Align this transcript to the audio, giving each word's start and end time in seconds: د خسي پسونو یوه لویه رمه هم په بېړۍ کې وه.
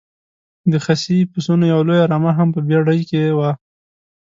د 0.71 0.73
خسي 0.85 1.19
پسونو 1.31 1.63
یوه 1.73 1.83
لویه 1.87 2.05
رمه 2.11 2.31
هم 2.37 2.49
په 2.55 2.61
بېړۍ 2.67 2.99
کې 3.09 3.23
وه. 3.37 3.51